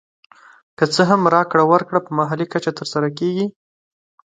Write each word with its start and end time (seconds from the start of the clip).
که 0.77 0.85
څه 0.93 1.01
هم 1.09 1.21
راکړه 1.35 1.63
ورکړه 1.71 1.99
په 2.05 2.11
محلي 2.19 2.45
کچه 2.53 2.71
تر 2.77 2.87
سره 2.93 3.07
کېږي 3.19 3.45